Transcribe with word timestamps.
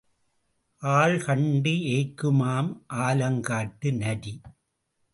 ஆள் 0.83 1.17
கண்டு 1.25 1.69
ஏய்க்குமாம் 1.69 2.71
ஆலங்காட்டு 3.01 3.91
நரி. 3.97 4.41